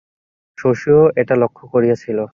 শশীও 0.57 1.01
এটা 1.21 1.35
লক্ষ 1.35 1.59
করিয়াছিল। 1.73 2.17